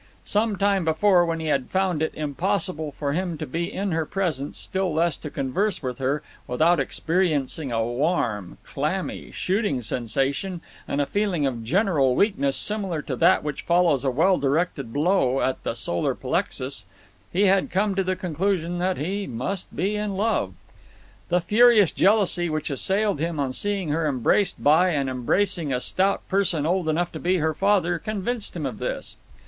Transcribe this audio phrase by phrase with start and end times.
[0.25, 4.03] Some time before, when he had found it impossible for him to be in her
[4.07, 11.01] presence, still less to converse with her, without experiencing a warm, clammy, shooting sensation and
[11.01, 15.61] a feeling of general weakness similar to that which follows a well directed blow at
[15.63, 16.87] the solar plexus,
[17.31, 20.55] he had come to the conclusion that he must be in love.
[21.29, 26.27] The furious jealousy which assailed him on seeing her embraced by and embracing a stout
[26.27, 29.15] person old enough to be her father convinced him of this.